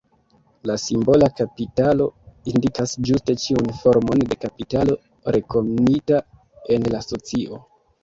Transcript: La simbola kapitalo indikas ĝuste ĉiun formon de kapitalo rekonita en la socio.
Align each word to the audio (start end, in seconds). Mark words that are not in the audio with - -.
La 0.69 0.77
simbola 0.83 1.27
kapitalo 1.39 2.07
indikas 2.53 2.95
ĝuste 3.11 3.37
ĉiun 3.45 3.71
formon 3.83 4.27
de 4.33 4.41
kapitalo 4.49 4.99
rekonita 5.39 6.27
en 6.79 6.93
la 6.97 7.09
socio. 7.13 7.67